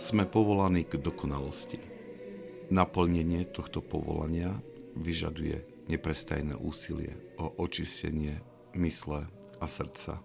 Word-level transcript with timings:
Sme 0.00 0.24
povolaní 0.24 0.88
k 0.88 0.96
dokonalosti. 0.96 1.76
Naplnenie 2.72 3.44
tohto 3.44 3.84
povolania 3.84 4.56
vyžaduje 4.96 5.60
neprestajné 5.92 6.56
úsilie 6.56 7.20
o 7.36 7.52
očistenie 7.60 8.40
mysle 8.80 9.28
a 9.60 9.66
srdca. 9.68 10.24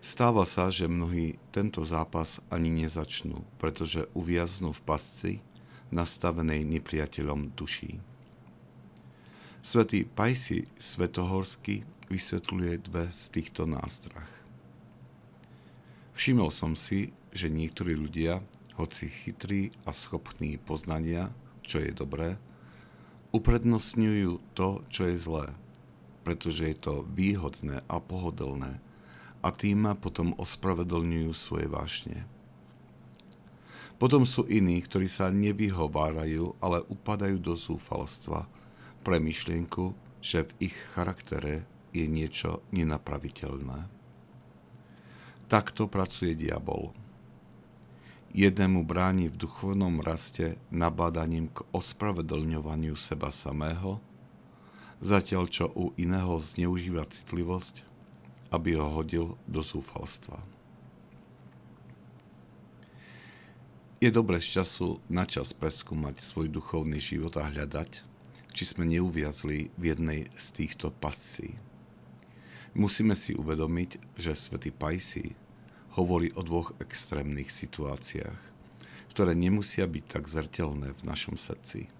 Stáva 0.00 0.48
sa, 0.48 0.72
že 0.72 0.88
mnohí 0.88 1.36
tento 1.52 1.84
zápas 1.84 2.40
ani 2.48 2.72
nezačnú, 2.72 3.44
pretože 3.60 4.08
uviaznú 4.16 4.72
v 4.72 4.80
pasci 4.80 5.32
nastavenej 5.92 6.64
nepriateľom 6.80 7.52
duší. 7.52 8.00
Svetý 9.60 10.08
Pajsi 10.08 10.72
Svetohorsky 10.80 11.84
vysvetľuje 12.08 12.80
dve 12.80 13.12
z 13.12 13.24
týchto 13.28 13.68
nástrach. 13.68 14.32
Všimol 16.16 16.48
som 16.48 16.72
si, 16.72 17.12
že 17.30 17.50
niektorí 17.50 17.94
ľudia, 17.94 18.42
hoci 18.78 19.12
chytrí 19.12 19.70
a 19.84 19.92
schopní 19.92 20.56
poznania, 20.56 21.30
čo 21.60 21.78
je 21.78 21.92
dobré, 21.92 22.40
uprednostňujú 23.30 24.56
to, 24.56 24.82
čo 24.90 25.06
je 25.06 25.16
zlé, 25.20 25.46
pretože 26.26 26.66
je 26.66 26.76
to 26.76 26.94
výhodné 27.14 27.86
a 27.86 27.96
pohodlné 28.02 28.82
a 29.40 29.48
tým 29.48 29.88
potom 29.96 30.36
ospravedlňujú 30.36 31.32
svoje 31.32 31.66
vášne. 31.70 32.28
Potom 34.00 34.24
sú 34.24 34.48
iní, 34.48 34.80
ktorí 34.80 35.12
sa 35.12 35.28
nevyhovárajú, 35.28 36.56
ale 36.60 36.80
upadajú 36.88 37.36
do 37.36 37.52
zúfalstva 37.52 38.48
pre 39.04 39.20
myšlienku, 39.20 39.92
že 40.24 40.48
v 40.48 40.72
ich 40.72 40.76
charaktere 40.96 41.68
je 41.92 42.08
niečo 42.08 42.64
nenapraviteľné. 42.72 43.88
Takto 45.52 45.84
pracuje 45.90 46.32
diabol 46.32 46.96
jednému 48.30 48.86
bráni 48.86 49.26
v 49.28 49.36
duchovnom 49.36 49.98
raste 50.02 50.58
nabádaním 50.70 51.50
k 51.50 51.66
ospravedlňovaniu 51.74 52.94
seba 52.94 53.34
samého, 53.34 53.98
zatiaľ 55.02 55.50
čo 55.50 55.66
u 55.74 55.90
iného 55.98 56.38
zneužíva 56.38 57.08
citlivosť, 57.10 57.82
aby 58.54 58.78
ho 58.78 58.86
hodil 58.90 59.38
do 59.46 59.62
zúfalstva. 59.62 60.38
Je 64.00 64.08
dobre 64.08 64.40
z 64.40 64.60
času 64.60 64.96
na 65.12 65.28
čas 65.28 65.52
preskúmať 65.52 66.24
svoj 66.24 66.48
duchovný 66.48 66.96
život 66.96 67.36
a 67.36 67.44
hľadať, 67.44 68.00
či 68.56 68.62
sme 68.64 68.88
neuviazli 68.88 69.68
v 69.76 69.82
jednej 69.84 70.32
z 70.40 70.46
týchto 70.56 70.88
pascí. 70.88 71.60
Musíme 72.72 73.12
si 73.12 73.36
uvedomiť, 73.36 74.16
že 74.16 74.32
svätý 74.32 74.72
Pajsi 74.72 75.36
hovorí 76.00 76.32
o 76.32 76.40
dvoch 76.40 76.72
extrémnych 76.80 77.52
situáciách, 77.52 78.40
ktoré 79.12 79.36
nemusia 79.36 79.84
byť 79.84 80.04
tak 80.08 80.24
zrteľné 80.32 80.96
v 80.96 81.02
našom 81.04 81.36
srdci. 81.36 81.92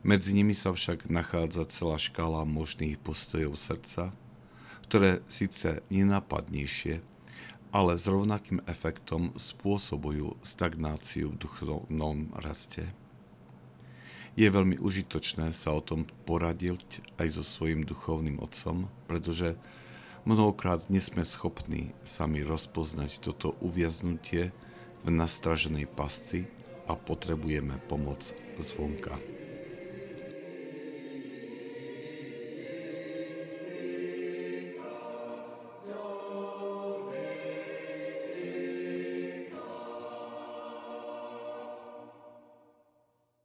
Medzi 0.00 0.32
nimi 0.32 0.56
sa 0.56 0.72
však 0.72 1.12
nachádza 1.12 1.68
celá 1.68 2.00
škála 2.00 2.48
možných 2.48 2.96
postojov 2.96 3.60
srdca, 3.60 4.16
ktoré 4.88 5.20
síce 5.28 5.84
nenapadnejšie, 5.92 7.04
ale 7.68 8.00
s 8.00 8.08
rovnakým 8.08 8.64
efektom 8.64 9.36
spôsobujú 9.36 10.40
stagnáciu 10.40 11.36
v 11.36 11.40
duchovnom 11.44 12.32
raste. 12.40 12.88
Je 14.38 14.46
veľmi 14.46 14.78
užitočné 14.80 15.50
sa 15.50 15.74
o 15.74 15.82
tom 15.82 16.06
poradiť 16.24 17.04
aj 17.20 17.36
so 17.36 17.44
svojim 17.44 17.82
duchovným 17.82 18.38
otcom, 18.38 18.86
pretože 19.10 19.58
Mnohokrát 20.26 20.90
nesme 20.90 21.24
schopní 21.24 21.94
sami 22.02 22.42
rozpoznať 22.42 23.22
toto 23.22 23.54
uviaznutie 23.62 24.50
v 25.04 25.08
nastraženej 25.10 25.86
pasci 25.86 26.50
a 26.88 26.96
potrebujeme 26.96 27.78
pomoc 27.86 28.34
zvonka. 28.58 29.37